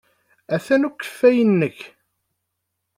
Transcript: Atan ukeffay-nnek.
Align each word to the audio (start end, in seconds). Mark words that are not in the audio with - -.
Atan 0.55 0.87
ukeffay-nnek. 0.87 1.79